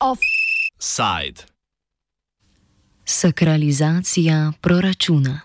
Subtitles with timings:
[0.00, 1.46] Offside.
[3.04, 5.40] Sakralizacija proračuna.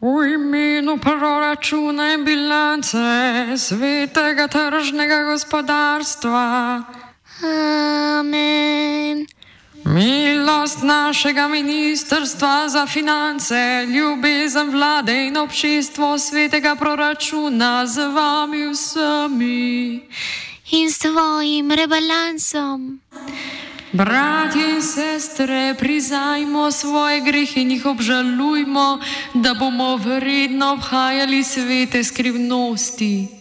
[0.00, 2.98] V imenu proračuna in bilance
[3.58, 6.82] svetega tržnega gospodarstva.
[8.20, 9.26] Amen.
[9.86, 20.00] Milost našega ministrstva za finance, ljubezen vlade in občestvo svetega proračuna z vami vsemi.
[20.70, 23.00] In s tvojim rebalansom.
[23.92, 28.98] Bratje in sestre, priznajmo svoje grehe in jih obžalujmo,
[29.34, 33.35] da bomo vredno obhajali svete skrivnosti.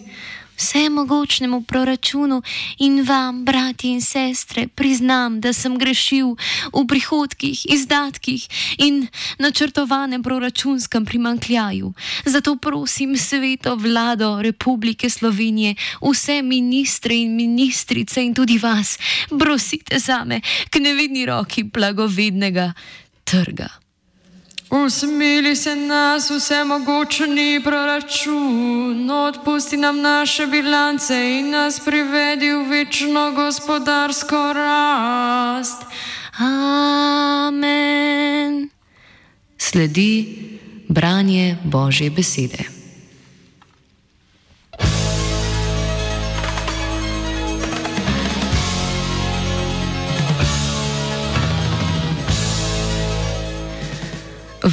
[0.57, 2.41] Vsemogočnemu proračunu
[2.79, 6.35] in vam, bratje in sestre, priznam, da sem grešil
[6.73, 9.07] v prihodkih, izdatkih in
[9.39, 11.93] načrtovanem proračunskem primankljaju.
[12.25, 18.97] Zato prosim sveto vlado Republike Slovenije, vse ministre in ministrice in tudi vas,
[19.39, 22.73] prosite za me k nevidni roki blagovednega
[23.23, 23.84] trga.
[24.83, 34.53] Usmili se nas vsemogočni proračun, odpusti nam naše bilance in nas privedi v večno gospodarsko
[34.53, 35.81] rast.
[37.47, 37.89] Amen.
[39.57, 40.25] Sledi
[40.87, 42.84] branje Božje besede.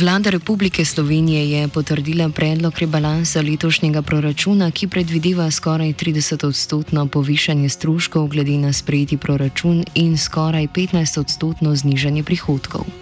[0.03, 7.69] Vlada Republike Slovenije je potrdila predlog rebalansa letošnjega proračuna, ki predvideva skoraj 30 odstotno povišanje
[7.69, 13.02] stroškov glede na sprejeti proračun in skoraj 15 odstotno znižanje prihodkov.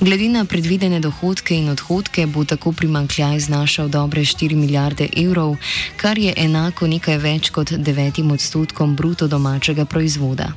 [0.00, 5.56] Glede na predvidene dohodke in odhodke bo tako primankljaj znašal dobre 4 milijarde evrov,
[5.96, 10.48] kar je enako nekaj več kot 9 odstotkom bruto domačega proizvoda.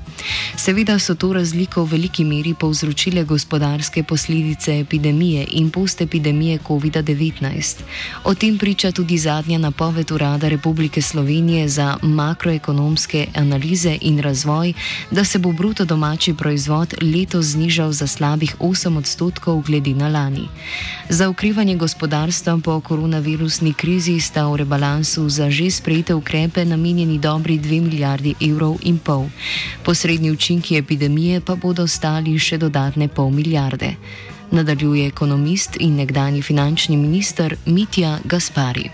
[0.56, 7.82] Seveda so to razliko v veliki meri povzročile gospodarske posledice epidemije in postepidemije COVID-19.
[8.24, 14.74] O tem priča tudi zadnja napoved Urada Republike Slovenije za makroekonomske analize in razvoj,
[15.12, 20.46] da se bo bruto domači proizvod letos znižal za slabih 8 odstotkov glede na lani.
[21.10, 27.58] Za ukrivanje gospodarstva po koronavirusni krizi sta v rebalansu za že sprejete ukrepe namenjeni dobri
[27.60, 29.26] 2 milijardi evrov in pol.
[29.84, 33.96] Posrednji učinki epidemije pa bodo stali še dodatne pol milijarde
[34.52, 38.90] nadaljuje ekonomist in nekdani finančni minister Mitja Gaspari.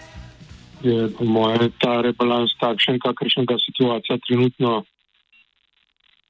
[0.84, 4.84] Je po mojem ta rebalans takšen, kakršnega situacija trenutno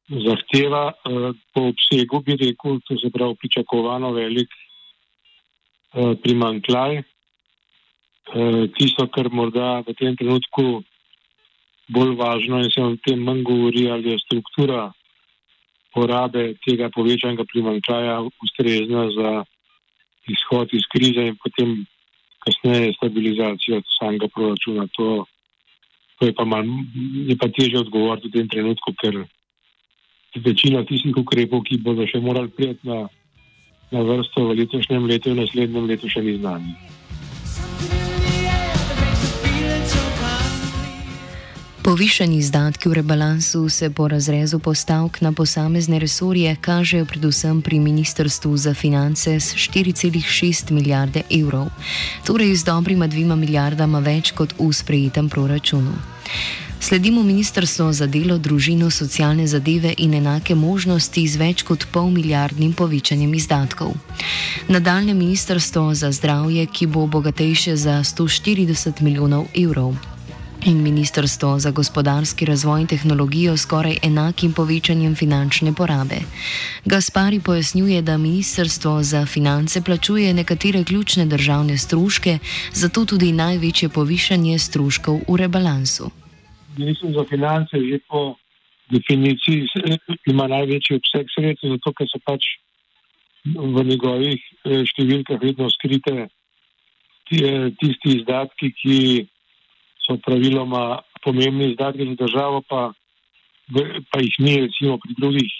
[0.09, 0.93] zahteva.
[0.93, 4.49] Eh, po obsegu bi rekel, to se pravi pričakovano velik
[5.93, 6.97] eh, primankljaj.
[6.97, 10.83] Eh, tisto, kar morda v tem trenutku
[11.91, 14.91] bolj važno in se o tem manj govori, ali je struktura
[15.93, 19.31] porabe tega povečanega primankljaja ustrezna za
[20.31, 21.83] izhod iz krize in potem
[22.43, 24.87] kasneje stabilizacijo samega proračuna.
[24.97, 25.25] To,
[26.19, 26.63] to je pa, mal,
[27.27, 29.21] je pa teže odgovoriti v tem trenutku, ker
[30.35, 33.05] večina tistih ukrepov, ki bodo še morali prijeti na,
[33.91, 36.93] na vrsto v letošnjem letu in naslednjem letu, še ni znanih.
[41.83, 48.57] Povišeni izdatki v rebalansu se po razrezu postavk na posamezne resorje kažejo predvsem pri Ministrstvu
[48.57, 51.67] za finance s 4,6 milijarde evrov,
[52.23, 55.91] torej z dobrima dvima milijardama več kot v sprejetem proračunu.
[56.83, 62.73] Sledimo Ministrstvo za delo, družino, socialne zadeve in enake možnosti z več kot pol milijardnim
[62.75, 63.93] povečanjem izdatkov.
[64.67, 69.95] Nadaljne Ministrstvo za zdravje, ki bo bogatejše za 140 milijonov evrov
[70.65, 76.19] in Ministrstvo za gospodarski razvoj in tehnologijo skoraj enakim povečanjem finančne porabe.
[76.85, 82.39] Gaspari pojasnjuje, da Ministrstvo za finance plačuje nekatere ključne državne stroške,
[82.73, 86.11] zato tudi največje povišanje stroškov v rebalansu.
[86.77, 88.35] Ministrstvo za finance že po
[88.91, 89.67] definiciji
[90.27, 92.43] ima največji obseg sredstev, zato ker so pač
[93.45, 96.29] v njegovih eh, številkah vedno skrite
[97.79, 98.97] tisti izdatki, ki
[100.03, 102.91] so praviloma pomembni izdatki za državo, pa,
[104.11, 105.51] pa jih ni recimo pri drugih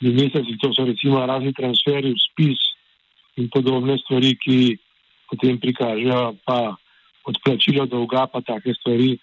[0.00, 2.58] ministrstvih, to so recimo razni transferi spis
[3.36, 4.78] in podobne stvari, ki
[5.30, 6.74] potem prikažejo pa
[7.28, 9.18] odplačilo dolga, pa take stvari,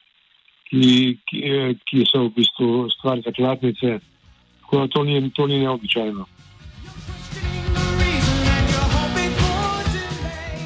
[0.69, 1.41] ki, ki,
[1.85, 4.00] ki so v bistvu stvar zakladnice,
[4.62, 6.25] tako da to ni, to ni neobičajno.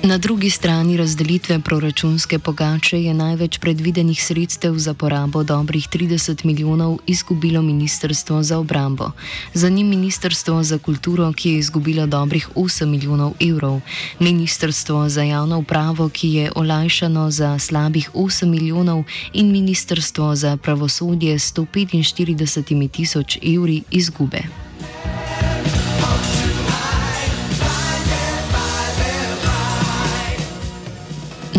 [0.09, 6.97] Na drugi strani razdelitve proračunske pogače je največ predvidenih sredstev za porabo dobrih 30 milijonov
[7.07, 9.11] izgubilo Ministrstvo za obrambo.
[9.53, 13.81] Za njim Ministrstvo za kulturo, ki je izgubilo dobrih 8 milijonov evrov,
[14.19, 19.03] Ministrstvo za javno upravo, ki je olajšano za slabih 8 milijonov
[19.33, 24.68] in Ministrstvo za pravosodje s 145 tisoč evri izgube.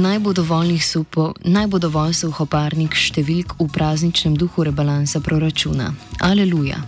[0.00, 0.18] Naj
[1.68, 5.90] bo dovolj suhoparnik številk v prazničnem duhu rebalansa proračuna.
[6.24, 6.80] Aleluja.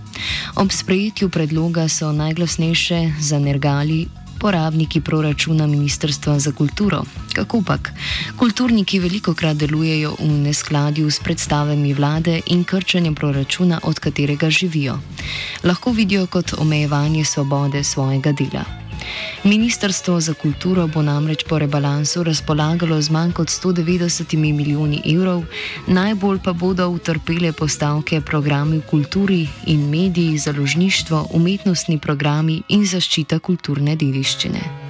[0.57, 4.09] Ob sprejetju predloga so najglasnejše zanergali
[4.41, 7.05] porabniki proračuna Ministrstva za kulturo.
[7.37, 7.93] Kako pak?
[8.41, 14.99] Kulturniki veliko krat delujejo v neskladju s predstavami vlade in krčenjem proračuna, od katerega živijo.
[15.65, 18.82] Lahko vidijo kot omejevanje svobode svojega dela.
[19.45, 25.45] Ministrstvo za kulturo bo namreč po rebalansu razpolagalo z manj kot 190 milijoni evrov,
[25.87, 33.39] najbolj pa bodo utrpele postavke programi v kulturi in mediji, založništvo, umetnostni programi in zaščita
[33.39, 34.82] kulturne dediščine.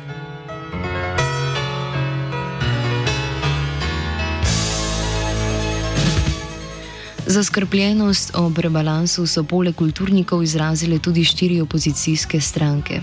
[7.32, 13.00] Zaskrbljenost ob rebalansu so poleg kulturnikov izrazile tudi štiri opozicijske stranke.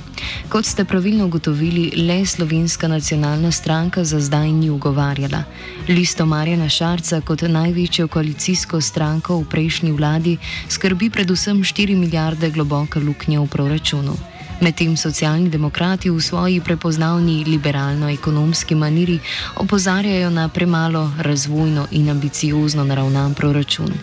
[0.53, 5.43] Kot ste pravilno ugotovili, le slovenska nacionalna stranka za zdaj ni ugovarjala.
[5.87, 10.37] Listo Marjana Šarca kot največjo koalicijsko stranko v prejšnji vladi
[10.69, 14.13] skrbi predvsem 4 milijarde globoka luknja v proračunu.
[14.61, 19.19] Medtem socialni demokrati v svoji prepoznavni liberalno-ekonomski maniri
[19.55, 23.93] opozarjajo na premalo razvojno in ambiciozno naravnan proračun.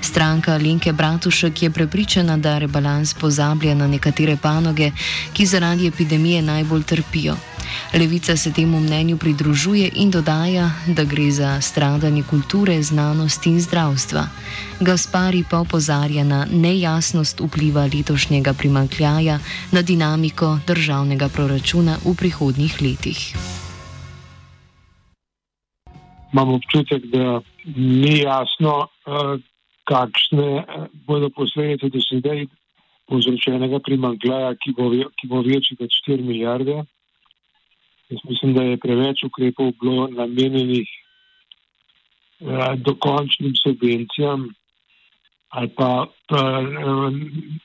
[0.00, 4.90] Stranka Linke Bratušek je prepričana, da rebalans pozablja na nekatere panoge,
[5.32, 7.36] ki zaradi epidemije najbolj trpijo.
[7.94, 14.26] Levica se temu mnenju pridružuje in dodaja, da gre za stradanje kulture, znanosti in zdravstva.
[14.80, 19.38] Gaspari pa opozarja na nejasnost vpliva letošnjega primankljaja
[19.72, 23.34] na dinamiko državnega proračuna v prihodnjih letih.
[26.32, 27.40] Imam občutek, da
[27.76, 29.38] ni jasno, eh,
[29.84, 32.46] kakšne eh, bodo posledice dosedaj
[33.08, 34.72] povzročenega primankljaja, ki
[35.28, 36.84] bo večji kot 4 milijarde.
[38.12, 40.88] Jaz mislim, da je preveč ukrepov bilo namenjenih
[42.40, 44.50] eh, dokončnim subvencijam
[45.48, 46.66] ali pa, eh,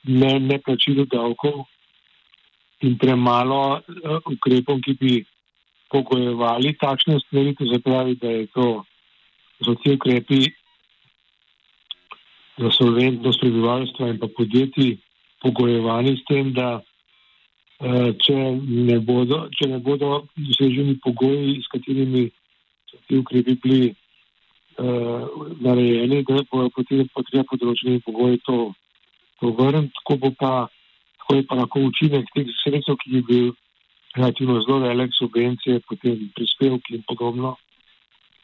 [0.03, 1.65] ne, ne plačilu davkov
[2.81, 5.13] in premalo eh, ukrepov, ki bi
[5.91, 8.83] pogojevali takšne stvari, to se pravi, da je to
[9.59, 10.41] za te ukrepi
[12.57, 14.97] za solventnost prebivalstva in pa podjetij
[15.41, 16.81] pogojevani s tem, da
[17.77, 18.35] če
[18.65, 22.25] ne bodo, če ne bodo doseženi pogoji, s katerimi
[22.89, 23.89] so ti ukrepi bili
[24.81, 25.27] uh,
[25.62, 28.74] narejeni, da bo potem potreba področeni pogoji to,
[29.41, 29.94] to vrniti.
[30.00, 30.51] Tako bo pa,
[31.21, 33.47] tako je pa lahko učinek teh sredstev, ki bi bil
[34.18, 37.57] relativno zelo velik, subvencije, potem prispevki in podobno,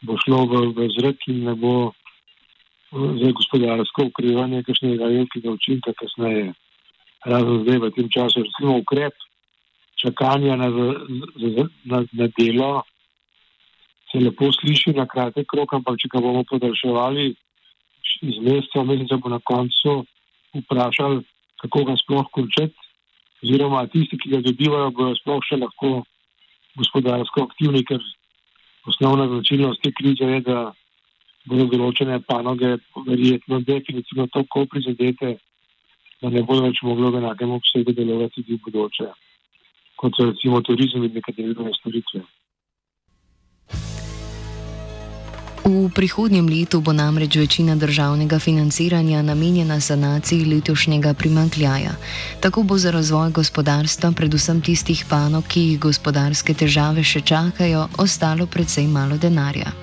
[0.05, 5.95] bo šlo v, v zrak in ne bo eh, za gospodarsko ukrivanje kakšnega velikega učinka
[5.97, 6.51] kasneje
[7.25, 9.13] razen zdaj v tem času, recimo ukrep
[9.99, 10.67] čakanja na,
[11.85, 12.83] na, na delo,
[14.11, 17.31] se lepo sliši na kratek rok, ampak če ga bomo podaljševali
[18.23, 20.03] iz meseca v mesec, bo na koncu
[20.53, 21.23] vprašali,
[21.63, 22.75] kako ga sploh končati,
[23.43, 26.03] oziroma tisti, ki ga dobivajo, bodo sploh še lahko
[26.77, 28.03] gospodarsko aktivni, ker
[28.87, 30.59] osnovna značilnost te krize je, da
[31.47, 32.75] bodo določene panoge
[33.07, 35.37] verjetno definitivno tako prizadete,
[36.23, 39.09] da ne bodo več mogli v enakem obsegu delovati tudi v bodoče,
[39.99, 42.23] kot so recimo turizem in nekatere druge storitve.
[45.63, 51.95] V prihodnjem letu bo namreč večina državnega financiranja namenjena sanaciji letošnjega primankljaja.
[52.43, 58.47] Tako bo za razvoj gospodarstva, predvsem tistih panov, ki jih gospodarske težave še čakajo, ostalo
[58.47, 59.82] predvsej malo denarja.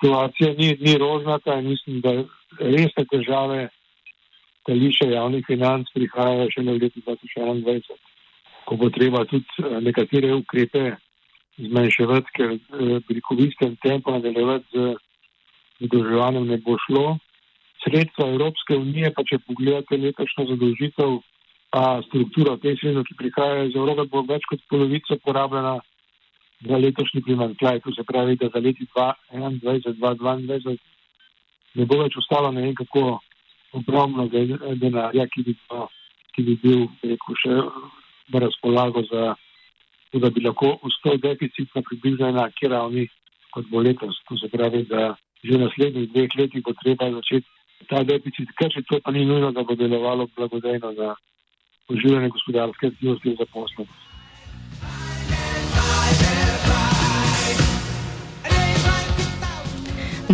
[0.00, 2.12] Situacija ni, ni rožnata in mislim, da
[2.58, 3.68] resne težave
[4.62, 8.00] stališča javnih financ prihajajo še v letu 2021,
[8.68, 10.84] ko bo treba tudi eh, nekatere ukrepe
[11.60, 12.56] zmanjševati, ker
[13.06, 14.94] pri eh, kovistem tempo nadaljevati z
[15.80, 17.18] zadolževanjem ne bo šlo.
[17.80, 21.20] Sredstva Evropske unije, pa če pogledate letošnjo zadolžitev,
[21.72, 25.78] pa strukturo teh sredstev, ki prihajajo iz Evrope, bo več kot polovico porabljena
[26.68, 28.86] za letošnji primankljaj, to se pravi, da za leti
[29.32, 30.76] 2021-2022
[31.74, 33.20] ne bo več ostalo ne vem kako
[33.72, 35.54] ogromno denarja, ki,
[36.34, 37.54] ki bi bil rekel, še
[38.30, 39.34] v razpolago, za,
[40.12, 43.06] da bi lahko uspel deficit na približno enaki ravni,
[43.54, 44.18] kot bo letos.
[44.28, 47.48] To se pravi, da že v naslednjih dveh letih bo treba začeti
[47.88, 51.14] ta deficit krčiti, to pa ni nujno, da bo delovalo blagodejno za
[51.88, 54.09] uživanje gospodarske aktivnosti in zaposlenosti.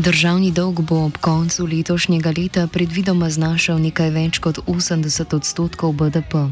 [0.07, 6.45] Državni dolg bo ob koncu letošnjega leta predvidoma znašal nekaj več kot 80 odstotkov BDP,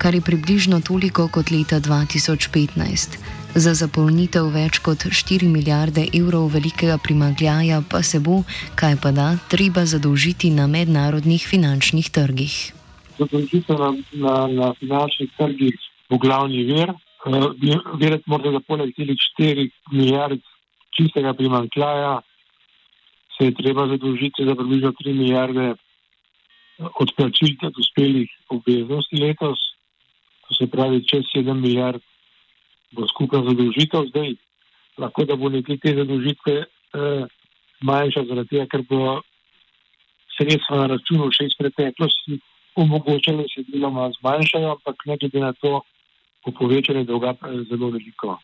[0.00, 3.18] kar je približno toliko kot leta 2015.
[3.66, 8.40] Za zapolnitev več kot 4 milijarde evrov velikega primagljaja pa se bo,
[8.80, 12.58] kaj pa da, treba zadolžiti na mednarodnih finančnih trgih.
[13.20, 16.96] Zadolžitev na, na, na finančnih trgih bo glavni vir.
[17.28, 17.52] Uh,
[18.00, 20.40] Verjeti morate, da poleg teh 4 milijard
[20.96, 22.22] čistega primankljaja
[23.34, 25.74] se je treba zadolžiti za približno 3 milijarde
[26.78, 29.58] odplačil uspelih obveznosti letos,
[30.48, 32.02] to se pravi čez 7 milijard
[32.94, 34.34] bo skupna zadolžitev zdaj.
[34.98, 37.26] Lahko da bo nekaj te zadolžitve eh,
[37.82, 39.20] manjša, zaradi tega, ker bo
[40.36, 42.38] sredstva na računu še iz preteklosti
[42.78, 45.80] omogočale, da se deloma zmanjšajo, ampak ne glede na to,
[46.46, 47.34] bo povečanje dolga
[47.70, 48.38] zelo veliko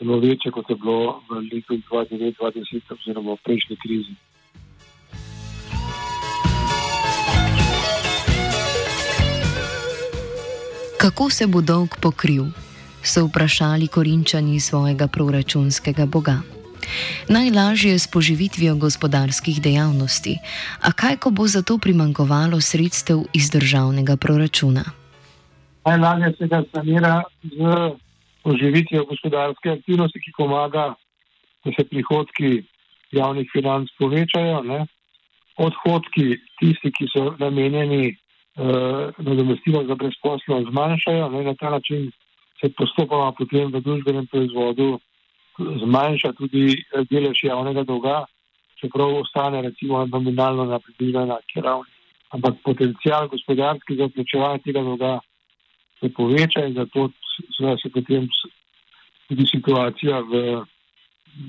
[0.00, 4.14] zelo večje, kot je bilo v letu 2009-2010 oziroma v prejšnji krizi.
[10.98, 12.44] Kako se bo dolg pokril?
[13.04, 16.40] So vprašali korinčani svojega proračunskega boga.
[17.28, 20.38] Najlažje je s poživitvijo gospodarskih dejavnosti,
[20.80, 24.84] a kaj, ko bo za to primankovalo sredstev iz državnega proračuna?
[25.86, 27.58] Najlažje se ga sanira z
[28.44, 30.94] oživitvijo gospodarske aktivnosti, ki pomaga,
[31.64, 32.62] da se prihodki
[33.12, 34.62] javnih financ povečajo.
[34.62, 34.84] Ne?
[35.56, 41.28] Odhodki, tisti, ki so namenjeni uh, nadomestilu za brezposlo, zmanjšajo.
[41.30, 41.42] Ne?
[41.48, 42.10] Na ta način
[42.60, 44.98] se postopoma potem v družbenem proizvodu
[45.58, 48.24] zmanjša tudi eh, delež javnega dolga,
[48.80, 51.90] čeprav ostane recimo nominalno na približno enaki ravni.
[52.34, 55.12] Ampak potencial gospodarskega odplačevanja tega dolga
[56.04, 57.08] se poveča in zato
[57.82, 58.28] se potem
[59.28, 60.64] tudi situacija v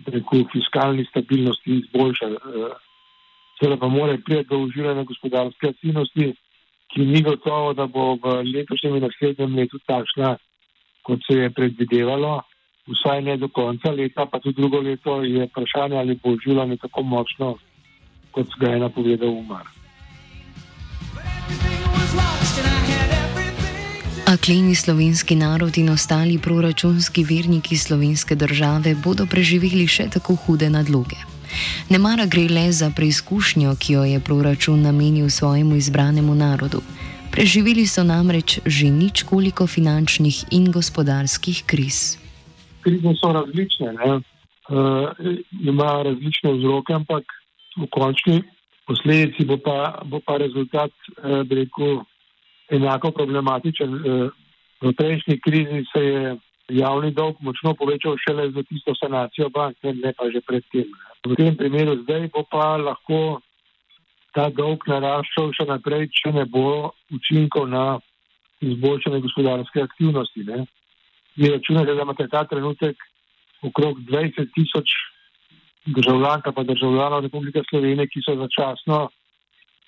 [0.08, 2.26] reku, fiskalni stabilnosti izboljša.
[2.26, 2.74] Eh,
[3.60, 6.34] seveda pa mora priti do uživanja gospodarske aktivnosti,
[6.94, 10.36] ki ni gotovo, da bo v letošnjem in naslednjem letu takšna,
[11.04, 12.42] kot se je predvidevalo.
[12.88, 17.02] Vsaj ne do konca leta, pa tudi drugo leto je vprašanje, ali bo uživanje tako
[17.02, 17.56] močno,
[18.32, 19.75] kot ga je napovedal Umar.
[24.46, 31.18] Kleni slovenski narod in ostali proračunski verniki slovenske države bodo preživeli še tako hude nadloge.
[31.90, 36.84] Ne mara gre le za preizkušnjo, ki jo je proračun namenil svojemu izbranemu narodu.
[37.34, 42.22] Preživeli so namreč že nič koliko finančnih in gospodarskih kriz.
[42.86, 45.10] Krize so različne, uh,
[45.74, 47.24] imajo različne vzroke, ampak
[47.82, 48.44] v končni
[48.86, 52.06] posledici bo pa, bo pa rezultat, uh, bi rekel,
[52.70, 53.96] enako problematičen.
[53.96, 54.30] Eh,
[54.82, 56.36] v prejšnji krizi se je
[56.70, 60.90] javni dolg močno povečal šele za tisto sanacijo bank, ne pa že predtem.
[61.26, 63.42] V tem primeru zdaj bo pa lahko
[64.34, 68.00] ta dolg naraščal še naprej, če ne bo učinkov na
[68.62, 70.44] izboljšanje gospodarske aktivnosti.
[70.44, 70.66] Ne.
[71.36, 72.98] Vi računate, da imate ta trenutek
[73.64, 74.92] okrog 20 tisoč
[75.86, 79.10] državljank pa državljanov Republike Slovenije, ki so začasno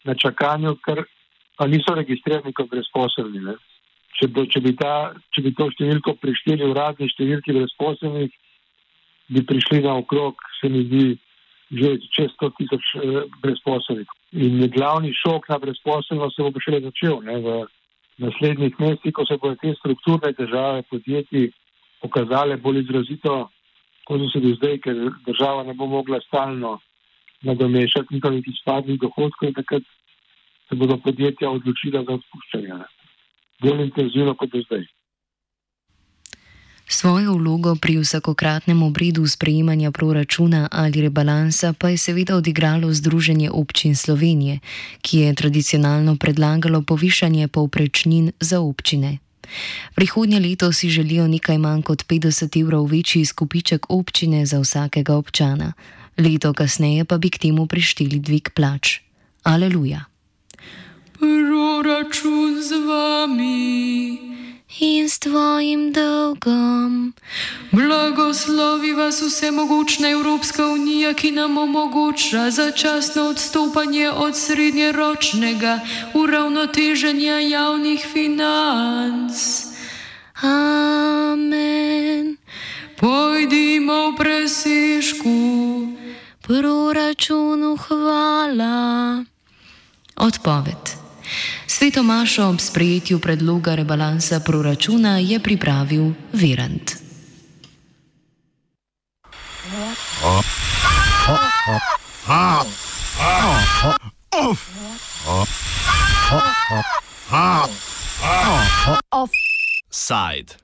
[0.05, 1.03] na čakanju, ker
[1.57, 3.57] pa niso registrirani kot brezposobni.
[4.17, 4.61] Če, če,
[5.33, 8.33] če bi to številko prišteli uradni številki brezposobnih,
[9.33, 11.07] bi prišli na okrog, se mi zdi,
[11.71, 14.07] že čez 100 tisoč eh, brezposobnih.
[14.39, 17.57] In glavni šok na brezposobnost se bo šele začel ne, v
[18.23, 21.51] naslednjih mesecih, ko se bodo te strukturne težave podjetij
[22.01, 23.49] pokazale bolj izrazito,
[24.07, 24.97] kot so se do zdaj, ker
[25.27, 26.77] država ne bo mogla stalno
[27.43, 29.83] nadomešati njihovih izpadnih dohodkov in takrat
[30.69, 32.83] se bodo podjetja odločila za odpuščanje.
[33.61, 34.85] Bolj intenzivno kot do zdaj.
[36.89, 43.95] Svojo vlogo pri vsakokratnem obredu sprejemanja proračuna ali rebalansa pa je seveda odigralo Združenje občin
[43.95, 44.59] Slovenije,
[45.01, 49.17] ki je tradicionalno predlagalo povišanje povprečnin za občine.
[49.95, 55.73] Prihodnje leto si želijo nekaj manj kot 50 evrov večji izkupiček občine za vsakega občana,
[56.17, 58.99] leto kasneje pa bi k temu prišteli dvig plač.
[59.43, 60.16] Aleluja
[61.19, 64.19] proračun z vami
[64.79, 67.13] in s tvojim dolgom.
[67.71, 75.79] Blagoslovi vas vsemogočna Evropska unija, ki nam omogoča začasno odstopanje od srednjeročnega
[76.13, 79.33] uravnoteženja javnih financ.
[80.41, 82.37] Amen.
[82.97, 85.37] Pojdimo v presežku,
[86.41, 89.23] proračunu hvala.
[90.17, 90.96] Odpoved.
[91.77, 96.97] Sveto Mašo ob sprejetju predloga rebalansa proračuna je pripravil Virant.
[109.13, 110.57] Offside.